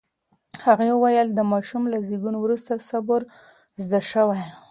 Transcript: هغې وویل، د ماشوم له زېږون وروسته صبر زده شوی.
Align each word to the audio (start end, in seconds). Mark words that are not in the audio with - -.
هغې 0.65 0.89
وویل، 0.95 1.27
د 1.33 1.39
ماشوم 1.51 1.83
له 1.91 1.97
زېږون 2.07 2.35
وروسته 2.39 2.85
صبر 2.89 3.21
زده 3.83 4.01
شوی. 4.11 4.41